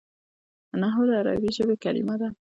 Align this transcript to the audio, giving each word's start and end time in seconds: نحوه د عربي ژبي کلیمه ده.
نحوه 0.81 1.05
د 1.07 1.11
عربي 1.19 1.49
ژبي 1.57 1.75
کلیمه 1.83 2.15
ده. 2.21 2.29